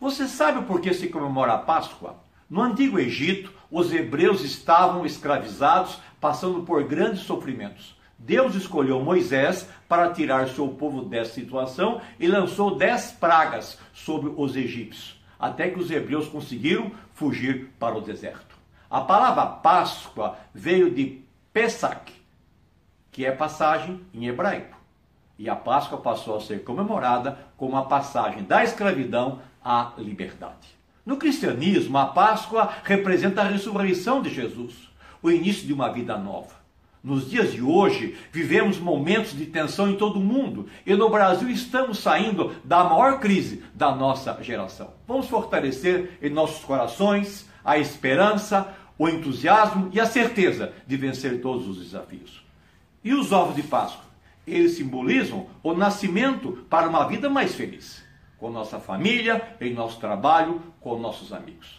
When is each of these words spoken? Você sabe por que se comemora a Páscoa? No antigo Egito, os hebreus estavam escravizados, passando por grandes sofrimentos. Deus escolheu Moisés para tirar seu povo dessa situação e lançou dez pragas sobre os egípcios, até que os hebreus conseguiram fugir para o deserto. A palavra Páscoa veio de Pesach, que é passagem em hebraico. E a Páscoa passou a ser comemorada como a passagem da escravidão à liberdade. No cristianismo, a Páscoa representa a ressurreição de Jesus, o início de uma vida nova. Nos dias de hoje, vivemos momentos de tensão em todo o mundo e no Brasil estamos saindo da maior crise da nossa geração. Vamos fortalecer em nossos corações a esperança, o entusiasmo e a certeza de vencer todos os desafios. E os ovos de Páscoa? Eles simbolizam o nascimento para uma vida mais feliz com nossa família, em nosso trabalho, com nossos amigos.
Você 0.00 0.28
sabe 0.28 0.64
por 0.64 0.80
que 0.80 0.94
se 0.94 1.08
comemora 1.08 1.54
a 1.54 1.58
Páscoa? 1.58 2.14
No 2.48 2.62
antigo 2.62 3.00
Egito, 3.00 3.52
os 3.68 3.92
hebreus 3.92 4.42
estavam 4.44 5.04
escravizados, 5.04 5.98
passando 6.20 6.62
por 6.62 6.84
grandes 6.84 7.22
sofrimentos. 7.22 7.98
Deus 8.16 8.54
escolheu 8.54 9.02
Moisés 9.02 9.68
para 9.88 10.12
tirar 10.12 10.48
seu 10.50 10.68
povo 10.68 11.02
dessa 11.02 11.32
situação 11.32 12.00
e 12.18 12.28
lançou 12.28 12.76
dez 12.76 13.10
pragas 13.10 13.76
sobre 13.92 14.32
os 14.36 14.54
egípcios, 14.54 15.20
até 15.36 15.68
que 15.68 15.80
os 15.80 15.90
hebreus 15.90 16.28
conseguiram 16.28 16.92
fugir 17.12 17.72
para 17.76 17.98
o 17.98 18.00
deserto. 18.00 18.56
A 18.88 19.00
palavra 19.00 19.46
Páscoa 19.46 20.36
veio 20.54 20.92
de 20.92 21.22
Pesach, 21.52 22.12
que 23.10 23.26
é 23.26 23.32
passagem 23.32 24.00
em 24.14 24.26
hebraico. 24.28 24.78
E 25.36 25.48
a 25.48 25.56
Páscoa 25.56 25.98
passou 25.98 26.36
a 26.36 26.40
ser 26.40 26.62
comemorada 26.62 27.38
como 27.56 27.76
a 27.76 27.84
passagem 27.84 28.44
da 28.44 28.62
escravidão 28.62 29.40
à 29.68 29.92
liberdade. 29.98 30.78
No 31.04 31.18
cristianismo, 31.18 31.98
a 31.98 32.06
Páscoa 32.06 32.70
representa 32.82 33.42
a 33.42 33.44
ressurreição 33.44 34.22
de 34.22 34.30
Jesus, 34.30 34.72
o 35.22 35.30
início 35.30 35.66
de 35.66 35.74
uma 35.74 35.92
vida 35.92 36.16
nova. 36.16 36.56
Nos 37.04 37.30
dias 37.30 37.52
de 37.52 37.60
hoje, 37.60 38.16
vivemos 38.32 38.78
momentos 38.78 39.36
de 39.36 39.44
tensão 39.44 39.90
em 39.90 39.96
todo 39.96 40.18
o 40.18 40.24
mundo 40.24 40.68
e 40.86 40.94
no 40.94 41.10
Brasil 41.10 41.50
estamos 41.50 41.98
saindo 41.98 42.54
da 42.64 42.82
maior 42.82 43.20
crise 43.20 43.62
da 43.74 43.94
nossa 43.94 44.42
geração. 44.42 44.94
Vamos 45.06 45.28
fortalecer 45.28 46.18
em 46.22 46.30
nossos 46.30 46.64
corações 46.64 47.46
a 47.62 47.78
esperança, 47.78 48.74
o 48.98 49.06
entusiasmo 49.06 49.90
e 49.92 50.00
a 50.00 50.06
certeza 50.06 50.72
de 50.86 50.96
vencer 50.96 51.42
todos 51.42 51.68
os 51.68 51.78
desafios. 51.78 52.42
E 53.04 53.12
os 53.12 53.32
ovos 53.32 53.54
de 53.54 53.62
Páscoa? 53.62 54.08
Eles 54.46 54.72
simbolizam 54.72 55.46
o 55.62 55.74
nascimento 55.74 56.64
para 56.70 56.88
uma 56.88 57.06
vida 57.06 57.28
mais 57.28 57.54
feliz 57.54 58.07
com 58.38 58.50
nossa 58.50 58.78
família, 58.78 59.56
em 59.60 59.74
nosso 59.74 59.98
trabalho, 59.98 60.62
com 60.80 60.98
nossos 60.98 61.32
amigos. 61.32 61.76